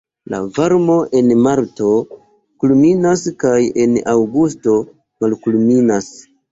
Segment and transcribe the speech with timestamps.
[0.33, 1.91] La varmo en marto
[2.65, 3.55] kulminas kaj
[3.87, 6.15] en aŭgusto malkulminas.